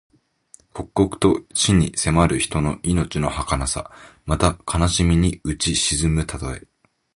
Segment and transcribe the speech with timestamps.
[0.73, 3.91] 刻々と死に迫る人の命のはかなさ。
[4.25, 6.65] また、悲しみにうち沈むたとえ。